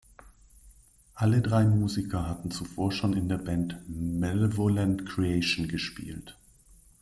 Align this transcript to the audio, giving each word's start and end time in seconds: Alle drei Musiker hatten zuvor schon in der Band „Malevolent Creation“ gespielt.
Alle 1.13 1.41
drei 1.43 1.63
Musiker 1.63 2.27
hatten 2.27 2.49
zuvor 2.49 2.91
schon 2.91 3.13
in 3.13 3.29
der 3.29 3.37
Band 3.37 3.77
„Malevolent 3.87 5.05
Creation“ 5.07 5.67
gespielt. 5.67 6.35